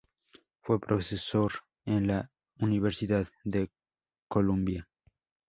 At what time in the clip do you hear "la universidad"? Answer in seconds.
2.07-3.27